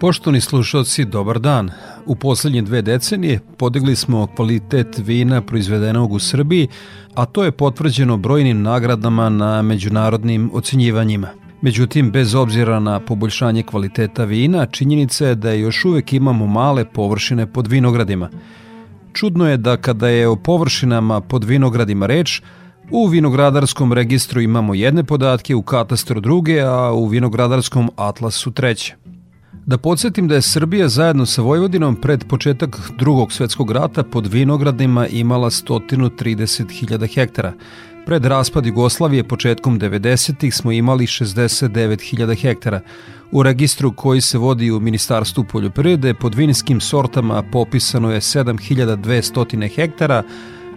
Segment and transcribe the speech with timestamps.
[0.00, 1.70] Poštovni slušalci, dobar dan.
[2.06, 6.68] U poslednje dve decenije podigli smo kvalitet vina proizvedenog u Srbiji,
[7.14, 11.28] a to je potvrđeno brojnim nagradama na međunarodnim ocenjivanjima.
[11.62, 17.52] Međutim, bez obzira na poboljšanje kvaliteta vina, činjenica je da još uvek imamo male površine
[17.52, 18.30] pod vinogradima.
[19.12, 22.42] Čudno je da kada je o površinama pod vinogradima reč,
[22.90, 28.96] U vinogradarskom registru imamo jedne podatke, u katastru druge, a u vinogradarskom atlasu treće.
[29.68, 35.06] Da podsjetim da je Srbija zajedno sa Vojvodinom pred početak drugog svetskog rata pod vinogradima
[35.06, 37.52] imala 130.000 hektara.
[38.06, 40.50] Pred raspad Jugoslavije početkom 90.
[40.50, 42.80] smo imali 69.000 hektara.
[43.30, 50.22] U registru koji se vodi u Ministarstvu poljoprivrede pod vinskim sortama popisano je 7.200 hektara,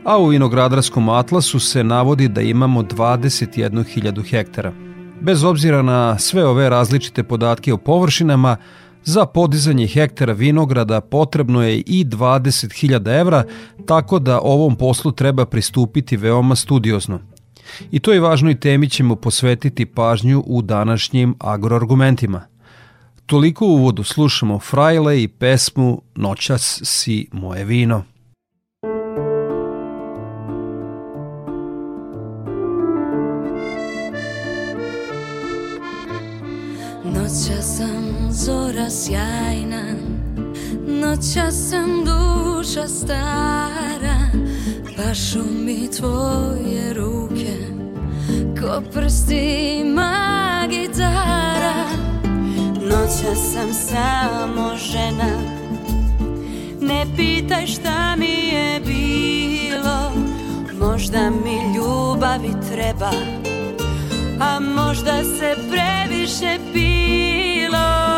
[0.03, 4.73] a u vinogradarskom atlasu se navodi da imamo 21.000 hektara.
[5.21, 8.57] Bez obzira na sve ove različite podatke o površinama,
[9.03, 13.43] Za podizanje hektara vinograda potrebno je i 20.000 evra,
[13.85, 17.19] tako da ovom poslu treba pristupiti veoma studiozno.
[17.91, 22.41] I toj važnoj temi ćemo posvetiti pažnju u današnjim agroargumentima.
[23.25, 28.03] Toliko u uvodu slušamo Frajle i pesmu Noćas si moje vino.
[37.05, 38.00] Noćas sam
[38.45, 39.81] zora sjajna.
[40.87, 44.17] Noća sam duša stara
[44.97, 47.57] Pašu mi tvoje ruke.
[48.61, 50.13] Ko prstima
[50.69, 51.85] gitara
[52.81, 55.61] Noća sam samo žena.
[56.81, 60.11] Ne pitaj šta mi je bilo
[60.79, 63.11] Možda mi ljubavi treba
[64.39, 68.10] A možda se previše pilo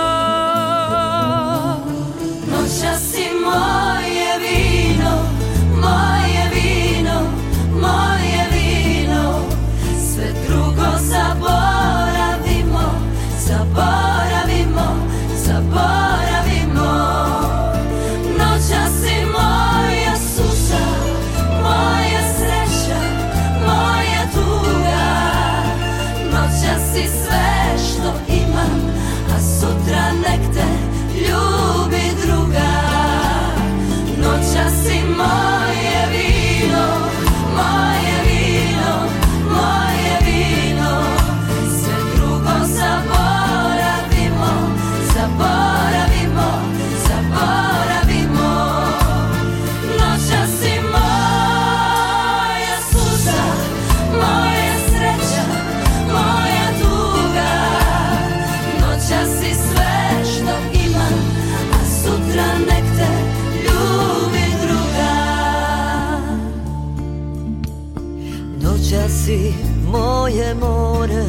[69.34, 69.54] si
[69.92, 71.26] moje more.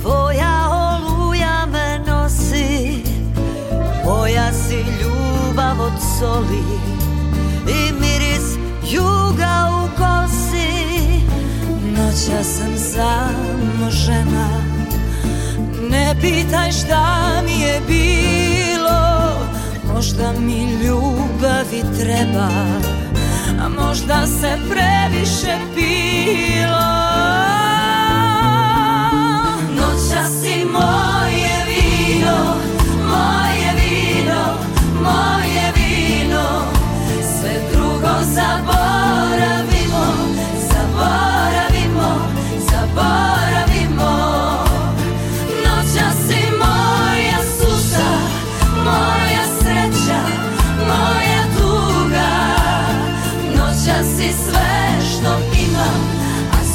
[0.00, 0.54] Tvoja
[0.90, 3.02] oluja me nosi.
[4.04, 6.64] Moja si ljubav od soli.
[7.68, 8.46] I miris
[8.90, 10.70] juga u kosi.
[11.96, 14.48] Noća sam samo žena
[15.90, 19.02] Ne pitaj šta mi je bilo.
[19.94, 22.48] Možda mi ljubavi treba
[23.64, 26.92] A možda se previše pilo.
[29.76, 32.61] Noća si moje vino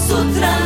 [0.08, 0.57] sutra.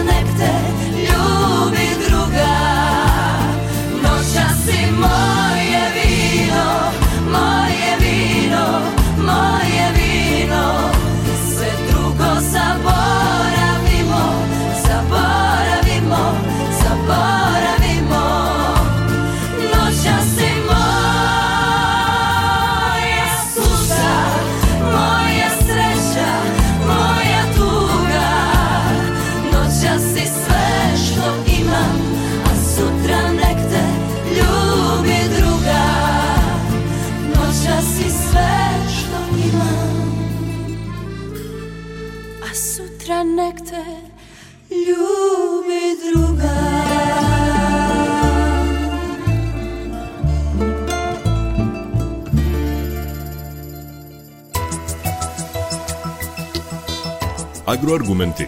[57.71, 58.47] Agroargumenti.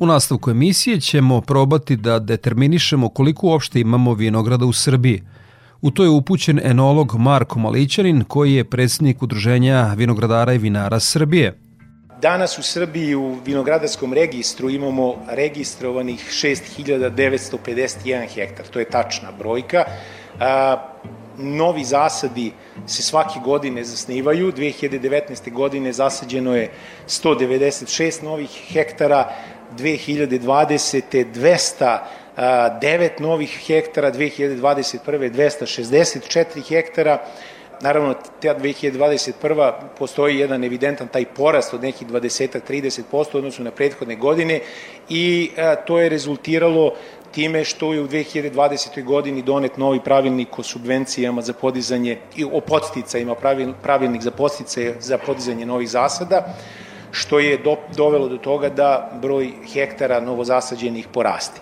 [0.00, 5.22] U nastavku emisije ćemo probati da determinišemo koliko uopšte imamo vinograda u Srbiji.
[5.80, 11.58] U to je upućen enolog Marko Malićanin koji je predsjednik Udruženja vinogradara i vinara Srbije.
[12.22, 19.84] Danas u Srbiji u vinogradarskom registru imamo registrovanih 6951 hektar, to je tačna brojka.
[21.40, 22.52] Novi zasadi
[22.86, 24.52] se svake godine zasnivaju.
[24.52, 25.52] 2019.
[25.52, 26.70] godine zasađeno je
[27.08, 29.32] 196 novih hektara,
[29.76, 31.24] 2020.
[32.36, 35.30] 209 novih hektara, 2021.
[35.30, 37.18] 264 hektara,
[37.80, 39.72] naravno, ta 2021.
[39.98, 44.60] postoji jedan evidentan taj porast od nekih 20-30% odnosu na prethodne godine
[45.08, 45.50] i
[45.86, 46.94] to je rezultiralo
[47.30, 49.04] time što je u 2020.
[49.04, 53.34] godini donet novi pravilnik o subvencijama za podizanje i o podsticajima,
[53.82, 56.54] pravilnik za podsticaje za podizanje novih zasada,
[57.10, 61.60] što je do, dovelo do toga da broj hektara novozasađenih poraste.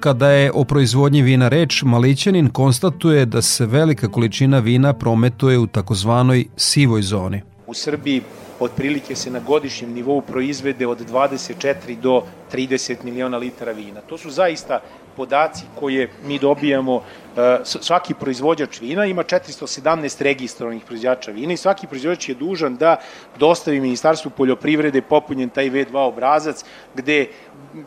[0.00, 5.66] Kada je o proizvodnji vina reč, Malićanin konstatuje da se velika količina vina prometuje u
[5.66, 7.42] takozvanoj sivoj zoni.
[7.66, 8.22] U Srbiji
[8.60, 12.22] otprilike se na godišnjem nivou proizvede od 24 do
[12.52, 14.00] 30 miliona litara vina.
[14.00, 14.80] To su zaista
[15.16, 17.02] podaci koje mi dobijamo,
[17.36, 22.96] e, svaki proizvođač vina ima 417 registrovanih proizvođača vina i svaki proizvođač je dužan da
[23.38, 26.64] dostavi Ministarstvu poljoprivrede popunjen taj V2 obrazac
[26.94, 27.26] gde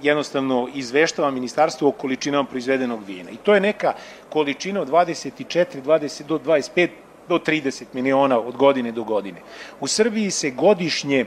[0.01, 3.29] jednostavno izveštava ministarstvo o količinama proizvedenog vina.
[3.29, 3.93] I to je neka
[4.29, 6.89] količina od 24, 20 do 25
[7.29, 9.41] do 30 miliona od godine do godine.
[9.79, 11.25] U Srbiji se godišnje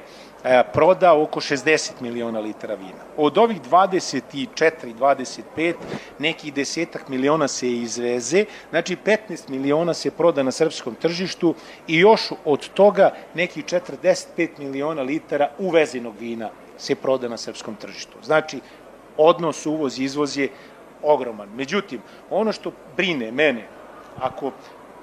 [0.72, 3.02] proda oko 60 miliona litara vina.
[3.16, 5.74] Od ovih 24, 25,
[6.18, 11.54] nekih desetak miliona se izveze, znači 15 miliona se proda na srpskom tržištu
[11.88, 18.18] i još od toga nekih 45 miliona litara uvezenog vina se proda na srpskom tržištu.
[18.22, 18.60] Znači,
[19.16, 20.48] odnos uvoz-izvoz je
[21.02, 21.48] ogroman.
[21.56, 22.00] Međutim,
[22.30, 23.66] ono što brine mene,
[24.20, 24.52] ako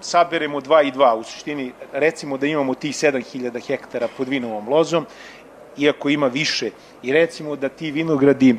[0.01, 5.05] saberemo 2 i 2, u suštini recimo da imamo tih 7000 hektara pod vinovom lozom,
[5.77, 6.71] iako ima više,
[7.03, 8.55] i recimo da ti vinogradi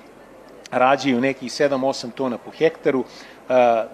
[0.71, 3.05] rađaju nekih 7-8 tona po hektaru,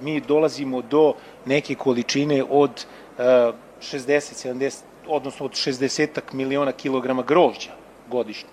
[0.00, 2.87] mi dolazimo do neke količine od
[3.18, 7.70] 60-70, odnosno od 60 miliona kilograma grožđa
[8.11, 8.49] godišnje.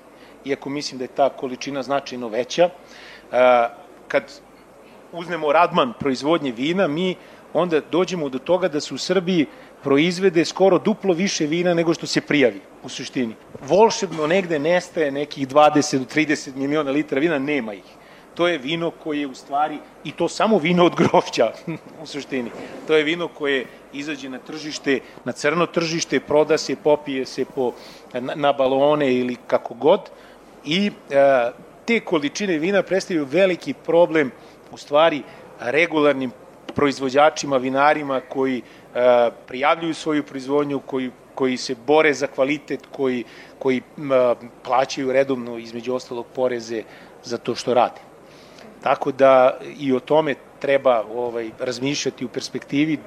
[0.46, 2.70] Iako mislim da je ta količina značajno veća,
[4.08, 4.24] kad
[5.12, 7.16] uzmemo radman proizvodnje vina, mi
[7.54, 9.46] onda dođemo do toga da se u Srbiji
[9.84, 13.36] proizvede skoro duplo više vina nego što se prijavi u suštini.
[13.68, 17.84] Volšebno negde nestaje nekih 20 do 30 miliona litara vina, nema ih.
[18.36, 21.52] To je vino koje u stvari, i to samo vino od grožđa
[22.04, 22.52] u suštini,
[22.88, 27.72] to je vino koje izađe na tržište, na crno tržište, proda se, popije se po,
[28.14, 30.10] na, na balone ili kako god
[30.66, 31.52] i e,
[31.86, 34.32] te količine vina predstavljaju veliki problem
[34.72, 35.22] u stvari
[35.60, 36.32] regularnim
[36.76, 43.24] proizvođačima, vinarima koji e, prijavljuju svoju proizvodnju, koji koji se bore za kvalitet, koji,
[43.60, 43.82] koji e,
[44.64, 46.84] plaćaju redovno između ostalog poreze
[47.24, 48.02] za to što rade.
[48.82, 52.98] Tako da i o tome treba ovaj razmišljati u perspektivi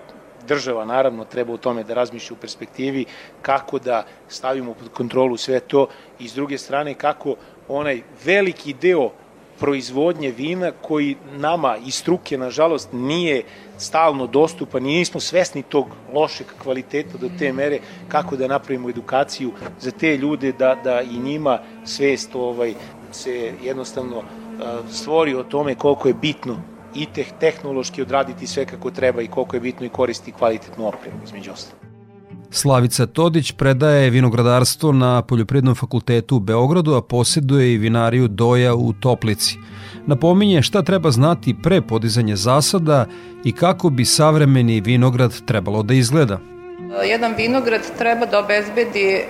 [0.48, 3.04] država naravno treba o tome da razmišlja u perspektivi
[3.42, 7.34] kako da stavimo pod kontrolu sve to i s druge strane kako
[7.68, 9.10] onaj veliki deo
[9.58, 13.42] proizvodnje vina koji nama iz struke, nažalost, nije
[13.78, 19.52] stalno dostupan i nismo svesni tog lošeg kvaliteta do te mere kako da napravimo edukaciju
[19.80, 22.74] za te ljude da, da i njima svest ovaj,
[23.12, 24.22] se jednostavno
[24.90, 26.56] stvori o tome koliko je bitno
[26.94, 31.18] i teh, tehnološki odraditi sve kako treba i koliko je bitno i koristi kvalitetnu opremu
[31.24, 31.85] između ostalo.
[32.50, 38.92] Slavica Todić predaje vinogradarstvo na Poljoprednom fakultetu u Beogradu, a posjeduje i vinariju Doja u
[38.92, 39.58] Toplici.
[40.06, 43.06] Napominje šta treba znati pre podizanja zasada
[43.44, 46.38] i kako bi savremeni vinograd trebalo da izgleda.
[47.04, 49.24] Jedan vinograd treba da obezbedi e,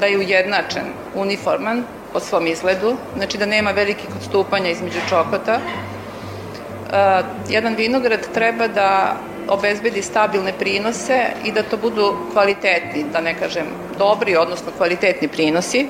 [0.00, 0.84] da je ujednačen,
[1.14, 1.82] uniforman
[2.12, 5.58] po svom izgledu, znači da nema velikih odstupanja između čokota.
[5.58, 9.16] E, jedan vinograd treba da
[9.48, 13.66] obezbedi stabilne prinose i da to budu kvalitetni, da ne kažem
[13.98, 15.86] dobri, odnosno kvalitetni prinosi.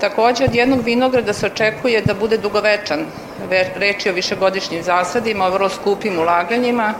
[0.00, 3.06] Takođe, od jednog vinograda se očekuje da bude dugovečan,
[3.76, 6.94] reči o višegodišnjim zasadima, o vrlo skupim ulaganjima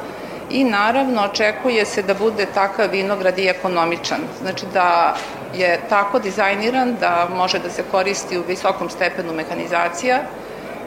[0.50, 4.20] i naravno očekuje se da bude takav vinograd i ekonomičan.
[4.42, 5.16] Znači da
[5.56, 10.22] je tako dizajniran da može da se koristi u visokom stepenu mehanizacija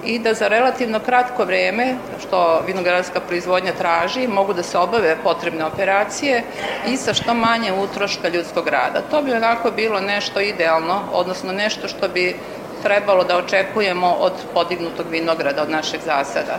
[0.08, 5.66] i da za relativno kratko vreme, što vinogradarska proizvodnja traži, mogu da se obave potrebne
[5.66, 6.44] operacije
[6.88, 9.02] i sa što manje utroška ljudskog rada.
[9.12, 12.36] To bi onako bilo nešto idealno, odnosno nešto što bi
[12.84, 16.58] trebalo da očekujemo od podignutog vinograda, od našeg zasada.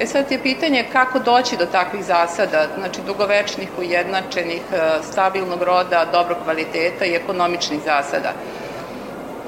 [0.00, 6.06] E sad je pitanje kako doći do takvih zasada, znači dugovečnih, ujednačenih, e, stabilnog roda,
[6.12, 8.32] dobrog kvaliteta i ekonomičnih zasada.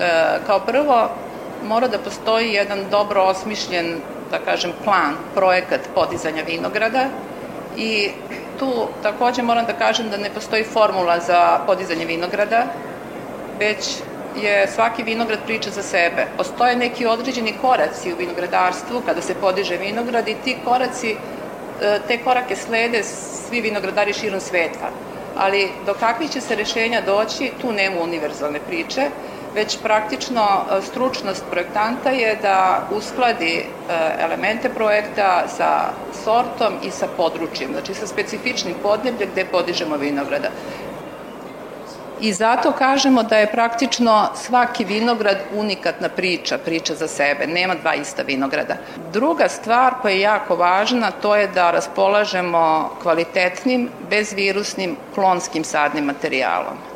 [0.01, 1.09] E, kao prvo,
[1.69, 3.97] mora da postoji jedan dobro osmišljen,
[4.31, 7.05] da kažem, plan, projekat podizanja vinograda
[7.77, 8.11] i
[8.59, 12.65] tu takođe moram da kažem da ne postoji formula za podizanje vinograda,
[13.59, 13.97] već
[14.43, 16.27] je svaki vinograd priča za sebe.
[16.37, 22.19] Postoje neki određeni koraci u vinogradarstvu kada se podiže vinograd i ti koraci, e, te
[22.19, 24.91] korake slede svi vinogradari širom sveta.
[25.37, 29.09] Ali do kakvih će se rešenja doći, tu nema univerzalne priče,
[29.55, 33.65] već praktično e, stručnost projektanta je da uskladi e,
[34.19, 35.89] elemente projekta sa
[36.25, 40.49] sortom i sa područjem, znači sa specifičnim podnebljem gde podižemo vinograda.
[42.21, 47.95] I zato kažemo da je praktično svaki vinograd unikatna priča, priča za sebe, nema dva
[47.95, 48.77] ista vinograda.
[49.13, 56.90] Druga stvar koja je jako važna, to je da raspolažemo kvalitetnim, bezvirusnim, klonskim sadnim materijalom.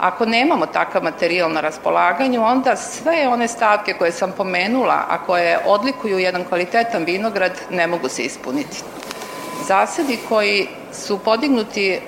[0.00, 5.58] Ako nemamo takav materijal na raspolaganju, onda sve one stavke koje sam pomenula, a koje
[5.66, 8.82] odlikuju jedan kvalitetan vinograd, ne mogu se ispuniti.
[9.66, 12.00] Zasadi koji su podignuti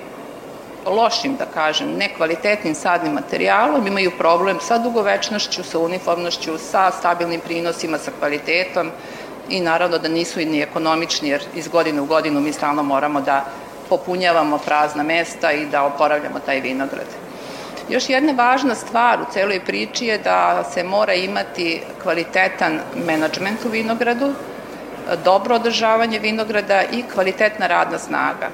[0.85, 7.97] lošim, da kažem, nekvalitetnim sadnim materijalom, imaju problem sa dugovečnošću, sa uniformnošću, sa stabilnim prinosima,
[7.97, 8.91] sa kvalitetom
[9.49, 13.21] i naravno da nisu i ni ekonomični, jer iz godine u godinu mi stalno moramo
[13.21, 13.45] da
[13.89, 17.30] popunjavamo prazna mesta i da oporavljamo taj vinograd.
[17.89, 23.69] Još jedna važna stvar u celoj priči je da se mora imati kvalitetan menadžment u
[23.69, 24.33] vinogradu,
[25.25, 28.49] dobro održavanje vinograda i kvalitetna radna snaga.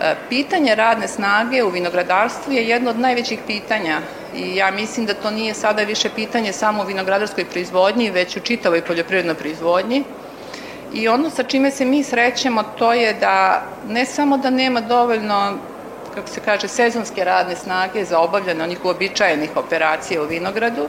[0.00, 4.00] E, pitanje radne snage u vinogradarstvu je jedno od najvećih pitanja
[4.36, 8.40] i ja mislim da to nije sada više pitanje samo u vinogradarskoj proizvodnji, već u
[8.40, 10.04] čitavoj poljoprivrednoj proizvodnji.
[10.92, 15.58] I ono sa čime se mi srećemo to je da ne samo da nema dovoljno
[16.16, 20.88] kako se kaže, sezonske radne snage za obavljanje onih uobičajenih operacija u vinogradu,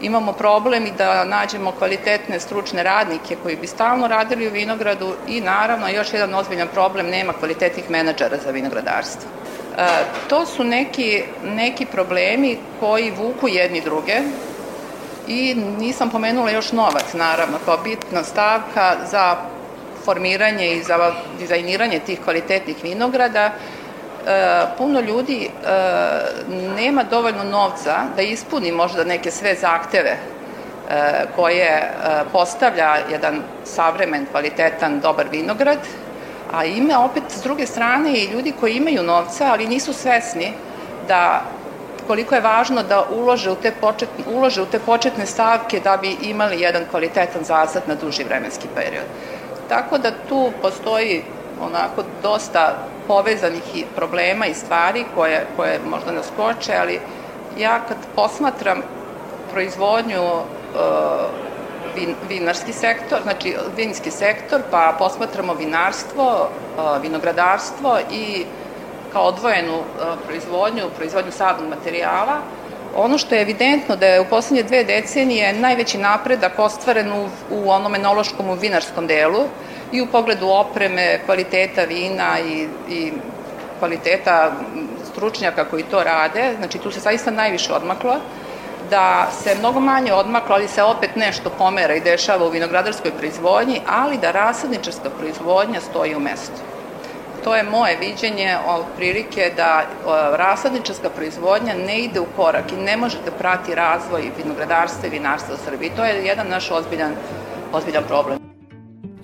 [0.00, 5.40] imamo problem i da nađemo kvalitetne stručne radnike koji bi stalno radili u vinogradu i
[5.40, 9.30] naravno još jedan ozbiljan problem, nema kvalitetnih menadžera za vinogradarstvo.
[9.78, 9.86] E,
[10.28, 14.20] to su neki, neki problemi koji vuku jedni druge
[15.28, 19.36] i nisam pomenula još novac, naravno, kao bitna stavka za
[20.04, 23.52] formiranje i za dizajniranje tih kvalitetnih vinograda
[24.78, 25.50] puno ljudi e,
[26.76, 30.18] nema dovoljno novca da ispuni možda neke sve zahteve e,
[31.36, 31.90] koje
[32.32, 35.78] postavlja jedan savremen, kvalitetan, dobar vinograd,
[36.52, 40.52] a ima opet s druge strane i ljudi koji imaju novca, ali nisu svesni
[41.08, 41.42] da
[42.06, 46.16] koliko je važno da ulože u te, početne, ulože u te početne stavke da bi
[46.22, 49.04] imali jedan kvalitetan zasad na duži vremenski period.
[49.68, 51.22] Tako da tu postoji
[51.60, 57.00] onako dosta povezanih problema i stvari koje, koje možda nas koče, ali
[57.58, 58.82] ja kad posmatram
[59.52, 60.40] proizvodnju uh,
[61.94, 68.44] vin, vinarski sektor, znači vinski sektor, pa posmatramo vinarstvo, uh, vinogradarstvo i
[69.12, 69.84] kao odvojenu uh,
[70.26, 72.38] proizvodnju, proizvodnju sadnog materijala,
[72.96, 77.70] ono što je evidentno da je u poslednje dve decenije najveći napredak ostvaren u, u
[77.70, 79.44] onom enološkom u vinarskom delu,
[79.94, 83.12] i u pogledu opreme, kvaliteta vina i, i
[83.78, 84.52] kvaliteta
[85.12, 88.16] stručnjaka koji to rade, znači tu se zaista najviše odmaklo,
[88.90, 93.80] da se mnogo manje odmaklo, ali se opet nešto pomera i dešava u vinogradarskoj proizvodnji,
[93.88, 96.60] ali da rasadničarska proizvodnja stoji u mestu.
[97.44, 99.82] To je moje viđenje od prilike da
[100.36, 105.54] rasadničarska proizvodnja ne ide u korak i ne može da prati razvoj vinogradarstva i vinarstva
[105.54, 105.90] u Srbiji.
[105.96, 107.12] To je jedan naš ozbiljan,
[107.72, 108.43] ozbiljan problem.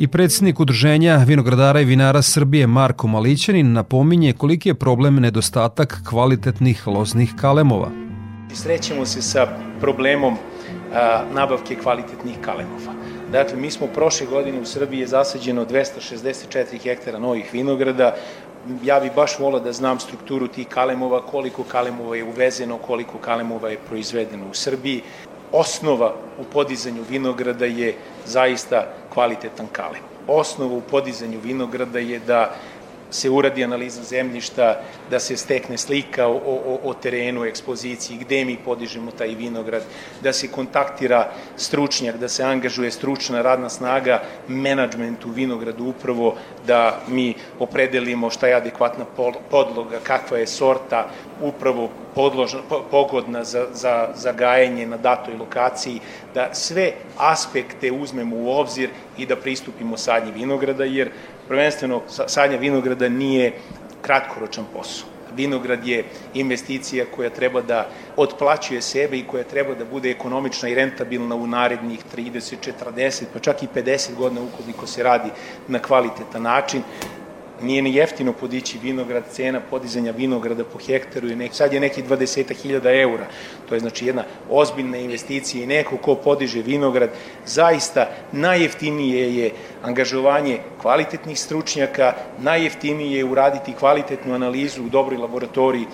[0.01, 6.87] I predsednik Udruženja vinogradara i vinara Srbije Marko Malićanin napominje koliki je problem nedostatak kvalitetnih
[6.87, 7.91] loznih kalemova.
[8.55, 9.47] Srećemo se sa
[9.81, 10.37] problemom
[10.95, 12.95] a, nabavke kvalitetnih kalemova.
[13.33, 18.15] Dakle, mi smo prošle godine u Srbiji je zasađeno 264 hektara novih vinograda.
[18.85, 23.69] Ja bih baš volao da znam strukturu tih kalemova, koliko kalemova je uvezeno, koliko kalemova
[23.69, 25.03] je proizvedeno u Srbiji
[25.53, 27.95] osnova u podizanju vinograda je
[28.27, 30.03] zaista kvalitetan kalem.
[30.27, 32.55] Osnova u podizanju vinograda je da
[33.11, 38.57] se uradi analiza zemljišta, da se stekne slika o, o, o terenu, ekspoziciji, gde mi
[38.65, 39.83] podižemo taj vinograd,
[40.23, 46.37] da se kontaktira stručnjak, da se angažuje stručna radna snaga, menadžment u vinogradu upravo
[46.67, 49.05] da mi opredelimo šta je adekvatna
[49.51, 51.09] podloga, kakva je sorta,
[51.43, 56.01] upravo podložna, pogodna za, za, za gajenje na datoj lokaciji,
[56.35, 61.11] da sve aspekte uzmemo u obzir i da pristupimo sadnji vinograda, jer
[61.51, 63.53] prvenstveno sadnja vinograda nije
[64.03, 65.09] kratkoročan posao.
[65.37, 66.05] Vinograd je
[66.35, 71.47] investicija koja treba da otplaćuje sebe i koja treba da bude ekonomična i rentabilna u
[71.47, 75.31] narednih 30, 40, pa čak i 50 godina ukoliko se radi
[75.69, 76.83] na kvalitetan način
[77.63, 82.03] nije ni jeftino podići vinograd, cena podizanja vinograda po hektaru je nek, sad je neki
[82.03, 83.27] 20.000 eura.
[83.69, 87.11] To je znači jedna ozbiljna investicija i neko ko podiže vinograd,
[87.47, 89.51] zaista najjeftinije je
[89.83, 95.87] angažovanje kvalitetnih stručnjaka, najjeftinije je uraditi kvalitetnu analizu u dobroj laboratoriji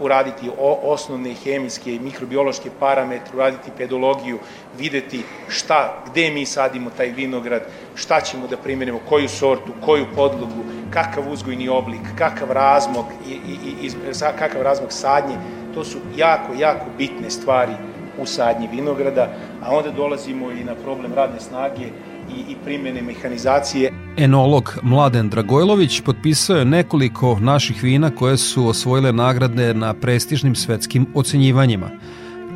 [0.00, 0.50] uraditi
[0.82, 4.38] osnovne hemijske i mikrobiološke parametre, uraditi pedologiju,
[4.78, 7.62] videti šta, gde mi sadimo taj vinograd,
[7.94, 13.86] šta ćemo da primjenimo, koju sortu, koju podlogu, kakav uzgojni oblik, kakav razmog, i, i,
[13.86, 13.90] i,
[14.38, 15.36] kakav razmog sadnje,
[15.74, 17.72] to su jako, jako bitne stvari
[18.18, 19.28] u sadnji vinograda,
[19.62, 21.86] a onda dolazimo i na problem radne snage
[22.30, 23.92] i, i primene mehanizacije.
[24.16, 31.06] Enolog Mladen Dragojlović potpisao je nekoliko naših vina koje su osvojile nagrade na prestižnim svetskim
[31.14, 31.90] ocenjivanjima.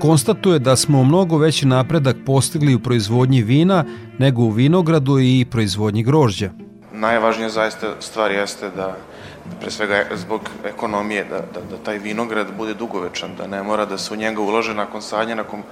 [0.01, 3.85] Konstatuje da smo mnogo veći napredak postigli u proizvodnji vina
[4.19, 6.51] nego u vinogradu i proizvodnji grožđa.
[6.93, 8.97] Najvažnija zaista stvar jeste da
[9.61, 13.99] pre svega zbog ekonomije, da, da, da taj vinograd bude dugovečan, da ne mora da
[13.99, 15.63] se u njega ulaže nakon sadnja, nakon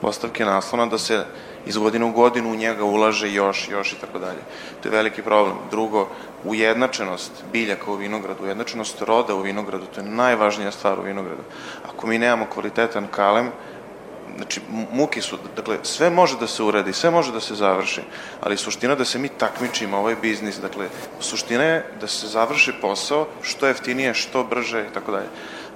[0.00, 1.24] postavke naslona, da se
[1.68, 4.40] iz godine u godinu u njega ulaže još, još i tako dalje.
[4.82, 5.56] To je veliki problem.
[5.70, 6.08] Drugo,
[6.44, 11.42] ujednačenost biljaka u vinogradu, ujednačenost roda u vinogradu, to je najvažnija stvar u vinogradu.
[11.88, 13.50] Ako mi nemamo kvalitetan kalem,
[14.36, 14.60] znači
[14.92, 18.00] muki su, dakle sve može da se uradi, sve može da se završi,
[18.40, 20.88] ali suština da se mi takmičimo ovaj biznis, dakle
[21.20, 25.28] suština je da se završi posao što jeftinije, što brže i tako dalje,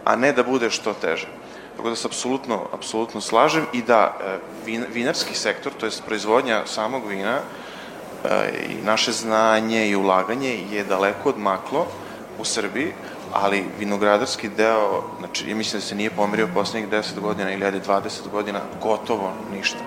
[0.05, 1.42] a ne da bude što teže.
[1.83, 6.63] Tako da se apsolutno, apsolutno slažem i da e, vin, vinarski sektor, to je proizvodnja
[6.67, 11.87] samog vina e, i naše znanje i ulaganje je daleko odmaklo
[12.39, 12.93] u Srbiji,
[13.33, 18.31] ali vinogradarski deo, znači ja mislim da se nije pomerio poslednjih 10 godina ili 20
[18.33, 19.83] godina, gotovo ništa,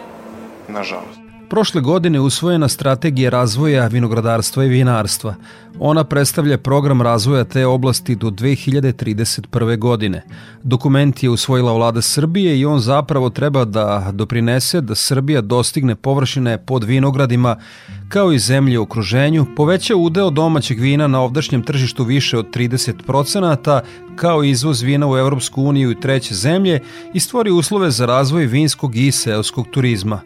[0.67, 1.24] nažalost.
[1.49, 5.35] Prošle godine usvojena strategija razvoja vinogradarstva i vinarstva.
[5.79, 9.77] Ona predstavlja program razvoja te oblasti do 2031.
[9.77, 10.23] godine.
[10.63, 16.57] Dokument je usvojila vlada Srbije i on zapravo treba da doprinese da Srbija dostigne površine
[16.57, 17.57] pod vinogradima
[18.09, 23.79] kao i zemlje u okruženju, poveća udeo domaćeg vina na ovdašnjem tržištu više od 30%,
[24.15, 26.79] kao i izvoz vina u Evropsku uniju i treće zemlje
[27.13, 30.21] i stvori uslove za razvoj vinskog i seoskog turizma.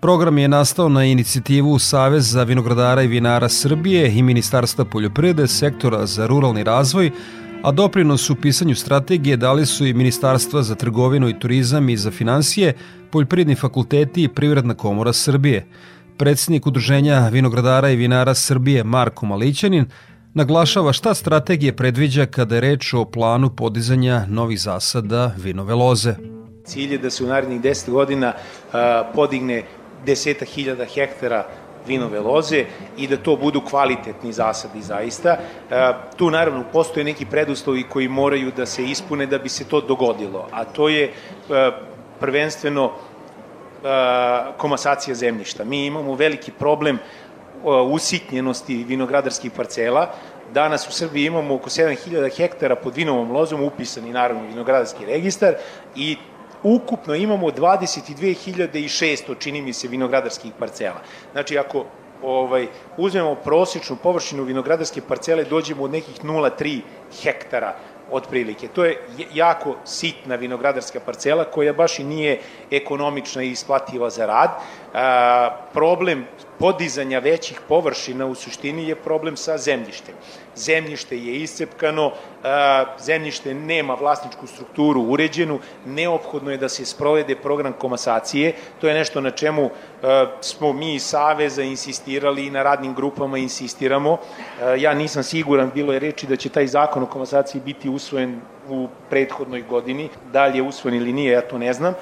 [0.00, 6.06] Program je nastao na inicijativu Savez za vinogradara i vinara Srbije i Ministarstva poljoprivrede, sektora
[6.06, 7.10] za ruralni razvoj,
[7.62, 12.10] a doprinos u pisanju strategije dali su i Ministarstva za trgovinu i turizam i za
[12.10, 12.72] financije,
[13.10, 15.66] Poljprivredni fakulteti i Privredna komora Srbije.
[16.16, 19.86] Predsednik Udruženja vinogradara i vinara Srbije Marko Malićanin
[20.34, 26.14] naglašava šta strategije predviđa kada je reč o planu podizanja novih zasada vinove loze.
[26.64, 28.32] Cilj je da se u narednih 10 godina
[29.14, 29.62] podigne
[30.04, 31.44] deseta hiljada hektara
[31.86, 32.64] vinove loze
[32.96, 35.36] i da to budu kvalitetni zasadi zaista.
[35.70, 39.80] E, tu naravno postoje neki preduslovi koji moraju da se ispune da bi se to
[39.80, 41.12] dogodilo, a to je e,
[42.20, 43.88] prvenstveno e,
[44.56, 45.64] komasacija zemljišta.
[45.64, 46.98] Mi imamo veliki problem
[47.90, 50.14] usitnjenosti vinogradarskih parcela.
[50.52, 55.54] Danas u Srbiji imamo oko 7000 hektara pod vinovom lozom upisani naravno vinogradarski registar
[55.96, 56.16] i
[56.62, 61.00] ukupno imamo 22.600, čini mi se, vinogradarskih parcela.
[61.32, 61.84] Znači, ako
[62.22, 66.80] ovaj, uzmemo prosječnu površinu vinogradarske parcele, dođemo od nekih 0,3
[67.22, 67.74] hektara
[68.10, 68.68] otprilike.
[68.68, 68.98] To je
[69.34, 74.50] jako sitna vinogradarska parcela koja baš i nije ekonomična i isplativa za rad.
[74.94, 76.26] A, problem
[76.58, 80.14] podizanja većih površina u suštini je problem sa zemljištem.
[80.56, 82.12] Zemljište je iscepkano,
[82.98, 89.20] zemljište nema vlasničku strukturu uređenu, neophodno je da se sprovede program komasacije, to je nešto
[89.20, 89.70] na čemu
[90.40, 94.18] smo mi iz Saveza insistirali i na radnim grupama insistiramo.
[94.78, 98.88] Ja nisam siguran, bilo je reči da će taj zakon o komasaciji biti usvojen u
[99.10, 101.94] prethodnoj godini, da li je usvojen ili nije, ja to ne znam.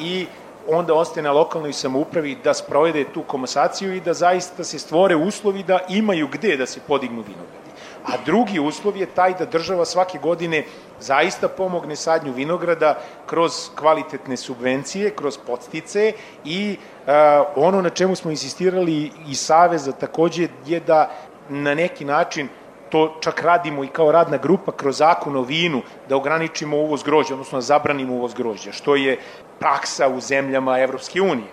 [0.00, 0.26] I
[0.68, 5.62] onda ostaje na lokalnoj samoupravi da sprovede tu komasaciju i da zaista se stvore uslovi
[5.62, 7.63] da imaju gde da se podignu vinogradi.
[8.04, 10.64] A drugi uslov je taj da država svake godine
[11.00, 16.12] zaista pomogne sadnju vinograda kroz kvalitetne subvencije, kroz podstice
[16.44, 17.12] i uh,
[17.56, 21.10] ono na čemu smo insistirali i Saveza takođe je da
[21.48, 22.48] na neki način
[22.90, 27.34] to čak radimo i kao radna grupa kroz zakon o vinu, da ograničimo uvoz grožđa,
[27.34, 29.18] odnosno da zabranimo uvoz grožđa, što je
[29.58, 31.48] praksa u zemljama Evropske unije.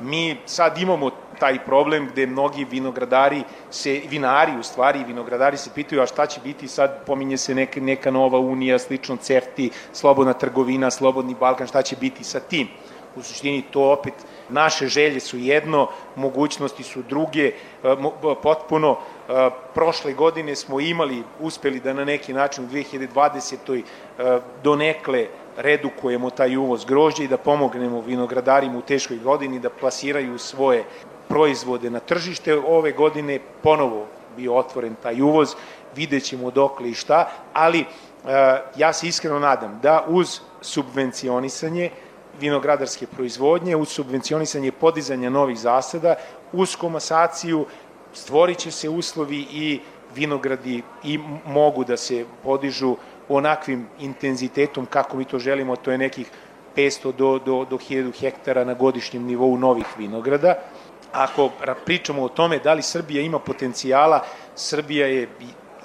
[0.00, 1.10] Mi sad imamo
[1.42, 6.40] taj problem gde mnogi vinogradari se, vinari u stvari, vinogradari se pitaju a šta će
[6.44, 11.82] biti sad, pominje se neka, neka nova unija, slično CEFTI, slobodna trgovina, slobodni Balkan, šta
[11.82, 12.68] će biti sa tim?
[13.16, 14.14] U suštini to opet
[14.48, 17.52] naše želje su jedno, mogućnosti su druge, e,
[18.42, 23.82] potpuno e, prošle godine smo imali, uspeli da na neki način u 2020.
[24.18, 25.26] E, donekle
[25.56, 30.84] redukujemo taj uvoz grožđa i da pomognemo vinogradarima u teškoj godini da plasiraju svoje
[31.32, 32.58] proizvode na tržište.
[32.58, 35.54] Ove godine ponovo bio otvoren taj uvoz,
[35.96, 37.84] vidjet ćemo dokle i šta, ali
[38.76, 41.90] ja se iskreno nadam da uz subvencionisanje
[42.40, 46.14] vinogradarske proizvodnje, uz subvencionisanje podizanja novih zasada,
[46.52, 47.66] uz komasaciju
[48.12, 49.80] stvorit će se uslovi i
[50.14, 52.96] vinogradi i mogu da se podižu
[53.28, 56.30] onakvim intenzitetom kako mi to želimo, to je nekih
[56.76, 60.54] 500 do, do, do 1000 hektara na godišnjem nivou novih vinograda.
[61.12, 61.50] Ako
[61.84, 65.28] pričamo o tome da li Srbija ima potencijala, Srbija je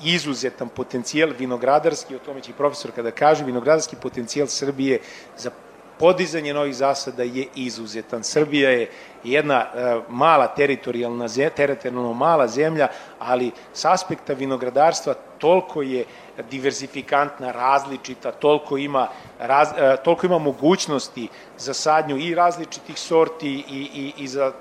[0.04, 5.00] izuzetan potencijal vinogradarski, o tome će i profesor kada kaže, vinogradarski potencijal Srbije
[5.38, 5.52] za
[6.00, 8.24] podizanje novih zasada je izuzetan.
[8.24, 8.90] Srbija je
[9.24, 12.88] jedna e, mala teritorijalna teritorijalno mala zemlja,
[13.20, 16.06] ali s aspekta vinogradarstva toliko je
[16.50, 19.08] diverzifikantna, različita, toliko ima,
[19.40, 24.52] raz, e, toliko ima mogućnosti za sadnju i različitih sorti i, i, i za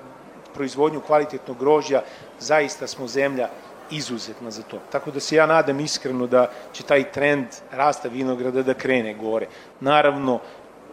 [0.57, 2.01] proizvodnju kvalitetnog grožja,
[2.39, 3.49] zaista smo zemlja
[3.91, 4.79] izuzetna za to.
[4.91, 9.47] Tako da se ja nadam iskreno da će taj trend rasta vinograda da krene gore.
[9.79, 10.39] Naravno,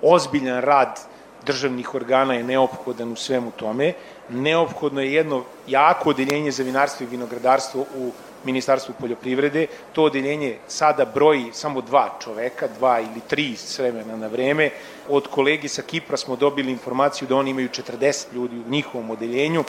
[0.02, 1.00] ozbiljan rad
[1.46, 3.92] državnih organa je neophodan u svemu tome.
[4.28, 8.12] Neophodno je jedno jako odeljenje za vinarstvo i vinogradarstvo u
[8.44, 9.66] Ministarstvu poljoprivrede.
[9.92, 14.70] To odeljenje sada broji samo dva čoveka, dva ili tri s vremena na vreme.
[15.08, 19.64] Od kolegi sa Kipra smo dobili informaciju da oni imaju 40 ljudi u njihovom odeljenju.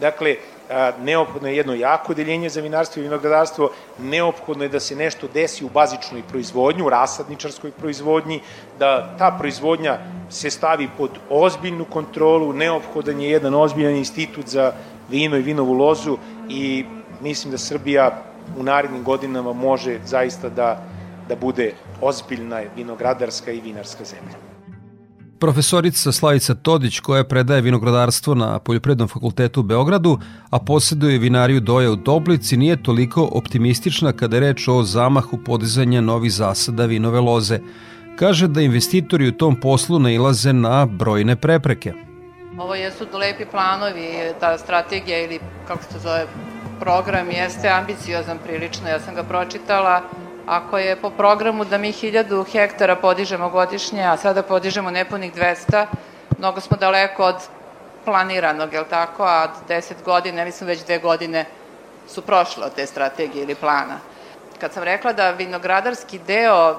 [0.00, 0.36] Dakle,
[1.00, 5.64] neophodno je jedno jako odeljenje za vinarstvo i vinogradarstvo, neophodno je da se nešto desi
[5.64, 8.40] u bazičnoj proizvodnju, u rasadničarskoj proizvodnji,
[8.78, 9.98] da ta proizvodnja
[10.30, 14.72] se stavi pod ozbiljnu kontrolu, neophodan je jedan ozbiljan institut za
[15.10, 16.84] vino i vinovu lozu i
[17.22, 18.22] mislim da Srbija
[18.58, 20.84] u narednim godinama može zaista da,
[21.28, 24.48] da bude ozbiljna vinogradarska i vinarska zemlja.
[25.40, 30.18] Profesorica Slavica Todić, koja predaje vinogradarstvo na Poljoprednom fakultetu u Beogradu,
[30.50, 36.00] a posjeduje vinariju Doja u Doblici, nije toliko optimistična kada je reč o zamahu podizanja
[36.00, 37.60] novih zasada vinove loze.
[38.16, 41.92] Kaže da investitori u tom poslu nailaze na brojne prepreke.
[42.58, 44.08] Ovo jesu lepi planovi,
[44.40, 46.26] ta strategija ili kako se zove
[46.80, 50.02] program jeste ambiciozan prilično, ja sam ga pročitala,
[50.48, 55.86] Ako je po programu da mi 1000 hektara podižemo godišnje, a sada podižemo nepunih 200,
[56.38, 57.36] mnogo smo daleko od
[58.04, 59.24] planiranog, je li tako?
[59.24, 61.44] A 10 godine, mislim već dve godine
[62.08, 64.00] su prošle od te strategije ili plana.
[64.60, 66.76] Kad sam rekla da vinogradarski deo,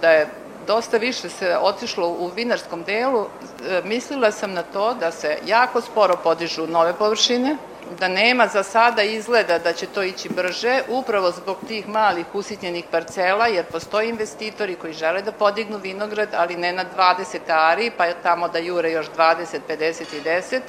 [0.00, 0.26] da je
[0.66, 5.80] dosta više se otišlo u vinarskom delu, e, mislila sam na to da se jako
[5.80, 7.56] sporo podižu nove površine,
[8.00, 12.84] da nema za sada izgleda da će to ići brže, upravo zbog tih malih usitnjenih
[12.90, 18.12] parcela, jer postoje investitori koji žele da podignu vinograd, ali ne na 20 ari, pa
[18.12, 20.60] tamo da jure još 20, 50 i 10,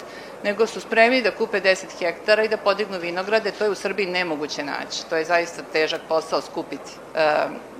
[0.43, 4.07] nego su spremni da kupe 10 hektara i da podignu vinograde, to je u Srbiji
[4.07, 5.05] nemoguće naći.
[5.09, 6.91] To je zaista težak posao skupiti.
[7.15, 7.35] E,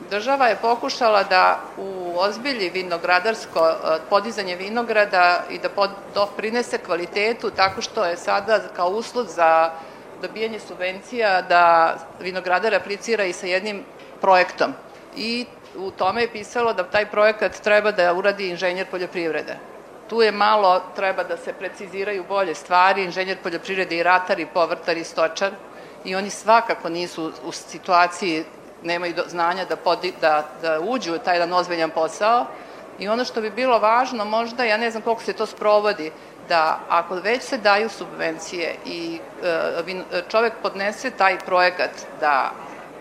[0.10, 5.69] država je pokušala da u ozbilji vinogradarsko e, podizanje vinograda i da
[6.13, 9.71] doprinese kvalitetu tako što je sada kao uslov za
[10.21, 13.84] dobijanje subvencija da vinogradar aplicira i sa jednim
[14.21, 14.73] projektom.
[15.15, 15.45] I
[15.76, 19.58] u tome je pisalo da taj projekat treba da uradi inženjer poljoprivrede.
[20.10, 24.97] Tu je malo, treba da se preciziraju bolje stvari, inženjer poljoprivrede i ratar i povrtar
[24.97, 25.52] i stočar
[26.06, 28.43] i oni svakako nisu u situaciji,
[28.83, 32.45] nemaju znanja da, podi, da, da uđu u taj jedan ozbiljan posao
[32.99, 36.11] i ono što bi bilo važno možda, ja ne znam koliko se to sprovodi,
[36.49, 42.51] da ako već se daju subvencije i e, čovek podnese taj projekat da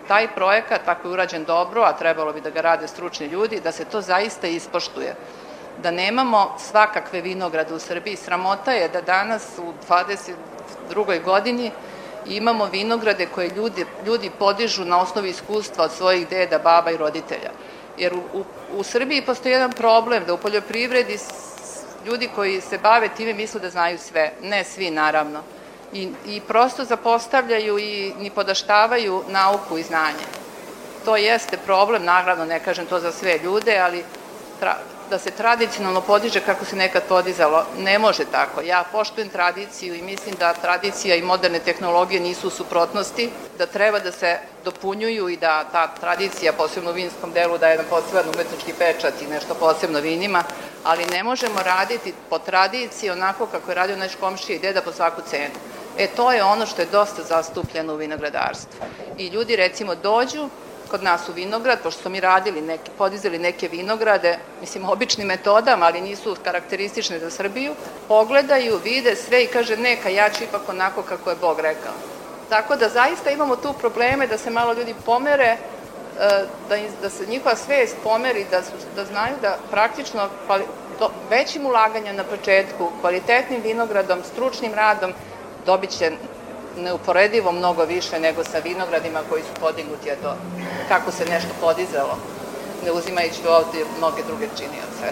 [0.07, 3.71] taj projekat, ako je urađen dobro, a trebalo bi da ga rade stručni ljudi, da
[3.71, 5.15] se to zaista ispoštuje
[5.81, 8.15] da nemamo svakakve vinograde u Srbiji.
[8.15, 11.23] Sramota je da danas u 22.
[11.23, 11.71] godini
[12.25, 17.51] Imamo vinograde koje ljudi, ljudi podižu na osnovi iskustva od svojih deda, baba i roditelja.
[17.97, 21.17] Jer u, u, u Srbiji postoji jedan problem da u poljoprivredi
[22.05, 24.31] ljudi koji se bave time misle da znaju sve.
[24.41, 25.39] Ne svi, naravno.
[25.93, 30.25] I, i prosto zapostavljaju i ni podaštavaju nauku i znanje.
[31.05, 34.03] To jeste problem, naravno ne kažem to za sve ljude, ali
[34.59, 34.77] tra,
[35.09, 37.65] da se tradicionalno podiže kako se nekad podizalo.
[37.77, 38.61] Ne može tako.
[38.61, 43.99] Ja poštujem tradiciju i mislim da tradicija i moderne tehnologije nisu u suprotnosti, da treba
[43.99, 48.25] da se dopunjuju i da ta tradicija, posebno u vinskom delu, da je jedan poseban
[48.33, 50.43] umetnički pečat i nešto posebno vinima,
[50.83, 54.91] ali ne možemo raditi po tradiciji onako kako je radio naš komšija i deda po
[54.91, 55.55] svaku cenu.
[55.97, 58.79] E, to je ono što je dosta zastupljeno u vinogradarstvu.
[59.17, 60.49] I ljudi, recimo, dođu,
[60.93, 65.85] kod nas u vinograd, pošto smo mi radili neke, podizali neke vinograde, mislim, običnim metodama,
[65.85, 67.73] ali nisu karakteristične za Srbiju,
[68.07, 71.93] pogledaju, vide sve i kaže, neka, ja ću ipak onako kako je Bog rekao.
[72.49, 75.57] Tako da zaista imamo tu probleme da se malo ljudi pomere, e,
[76.69, 80.63] da, da se njihova svest pomeri, da, su, da znaju da praktično kvali,
[80.99, 85.13] do, većim ulaganja na početku, kvalitetnim vinogradom, stručnim radom,
[85.65, 86.11] dobit će
[86.77, 90.35] neuporedivo mnogo više nego sa vinogradima koji su podignuti, a to
[90.87, 92.17] kako se nešto podizalo,
[92.85, 95.07] ne uzimajući ovde mnoge druge činioce.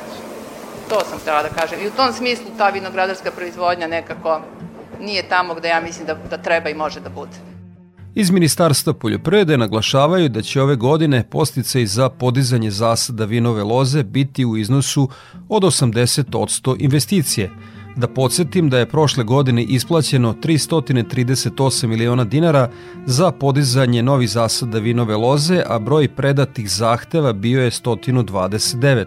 [0.89, 1.79] To sam htela da kažem.
[1.81, 4.41] I u tom smislu ta vinogradarska proizvodnja nekako
[4.99, 7.37] nije tamo gde ja mislim da, da treba i može da bude.
[8.15, 14.45] Iz Ministarstva poljoprivrede naglašavaju da će ove godine posticaj za podizanje zasada vinove loze biti
[14.45, 15.09] u iznosu
[15.49, 17.49] od 80% investicije–
[17.95, 22.69] Da podsjetim da je prošle godine isplaćeno 338 miliona dinara
[23.05, 29.05] za podizanje novih zasada vinove loze, a broj predatih zahteva bio je 129.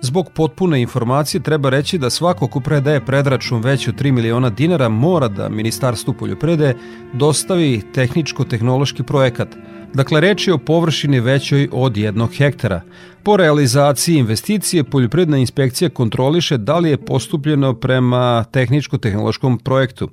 [0.00, 4.88] Zbog potpune informacije treba reći da svako ko predaje predračun veći od 3 miliona dinara
[4.88, 6.74] mora da Ministarstvu poljoprede
[7.12, 9.48] dostavi tehničko-tehnološki projekat–
[9.96, 12.80] Dakle, reč je o površini većoj od jednog hektara.
[13.22, 20.08] Po realizaciji investicije, Poljopredna inspekcija kontroliše da li je postupljeno prema tehničko-tehnološkom projektu.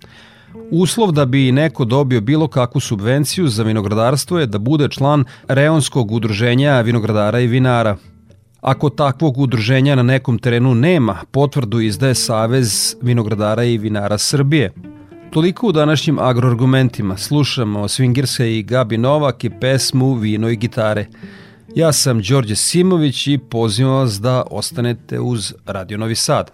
[0.72, 6.12] Uslov da bi neko dobio bilo kakvu subvenciju za vinogradarstvo je da bude član Reonskog
[6.12, 7.98] udruženja vinogradara i vinara.
[8.62, 14.72] Ako takvog udruženja na nekom terenu nema, potvrdu izdaje Savez vinogradara i vinara Srbije–
[15.34, 17.18] Toliko u današnjim agroargumentima.
[17.18, 21.08] Slušamo Swingersa i Gabi Novak i pesmu Vino i gitare.
[21.76, 26.52] Ja sam Đorđe Simović i pozivam vas da ostanete uz Radio Novi Sad.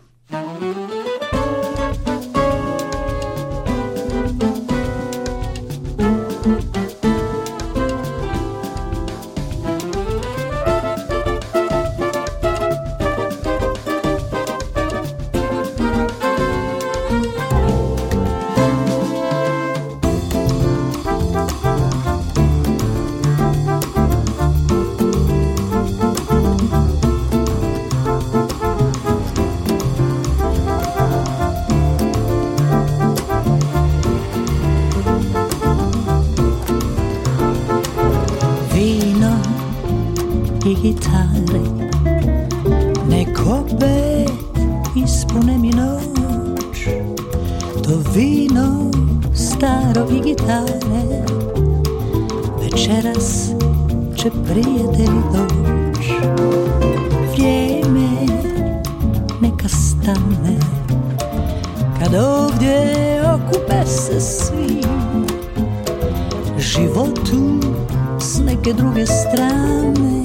[68.70, 70.24] neke druge strane.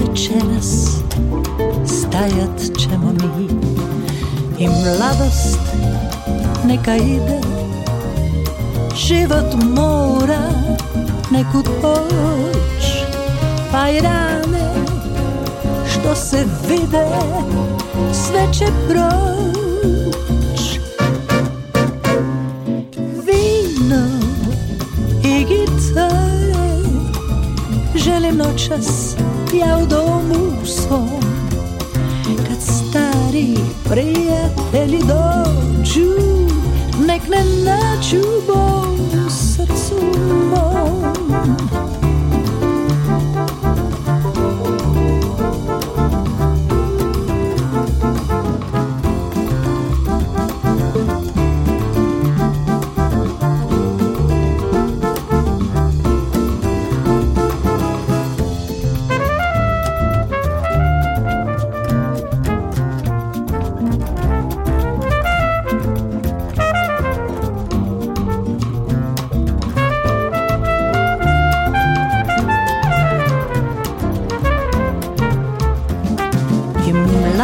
[0.00, 0.86] Večeras
[1.86, 3.48] stajat ćemo mi.
[4.58, 5.58] I mladost
[6.64, 7.40] neka ide
[8.94, 10.50] život mora
[11.30, 12.86] nekud poć.
[13.72, 14.74] Pa i rane
[15.92, 17.06] što se vide
[18.12, 19.75] sve će proć.
[28.26, 29.16] cijele noćas
[29.54, 31.20] ja u domu svom
[32.48, 36.10] Kad stari prijatelji dođu
[37.06, 38.94] Nek ne nađu bol
[39.26, 39.94] u srcu
[40.50, 41.85] mom.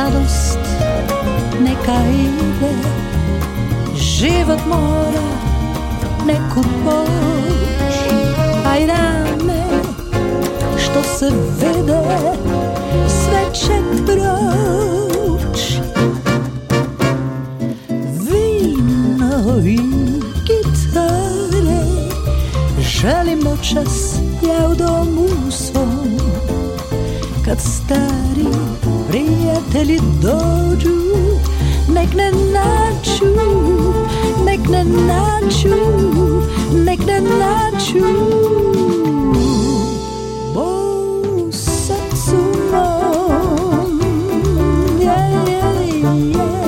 [0.02, 0.58] Mladost
[1.60, 2.74] neka ide,
[3.94, 5.26] život mora
[6.26, 7.94] neku poć,
[8.66, 9.62] a i rame
[10.78, 12.02] što se vede
[13.08, 15.78] sve će proć.
[18.20, 19.78] Vino i
[20.46, 21.84] gitare,
[22.80, 26.18] želim očas ja u domu svom,
[27.44, 28.46] kad stari
[29.12, 30.96] Prijatelji dođu,
[31.88, 33.24] nek ne naću,
[34.44, 35.76] nek ne naću,
[36.84, 38.06] nek ne naću.
[40.54, 40.64] Bo
[41.44, 42.36] u srcu
[42.72, 44.00] mom,
[45.00, 46.62] yeah, yeah, yeah.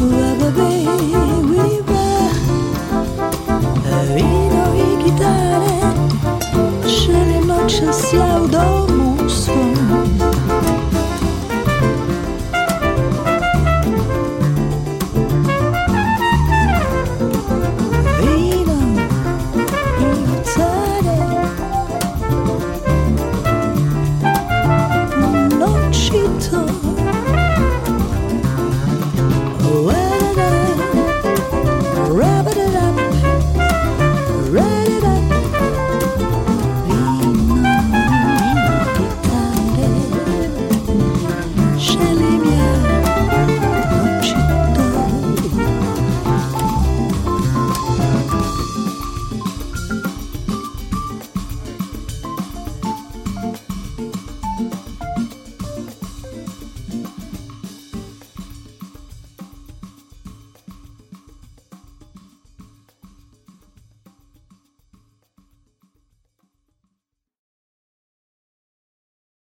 [0.00, 2.08] Love viva,
[4.14, 5.80] vino i gitare,
[6.86, 9.77] želimo čas ja u domu svom.